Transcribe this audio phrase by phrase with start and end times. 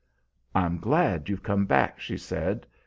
[0.55, 2.65] "I'm glad you've come back," she said.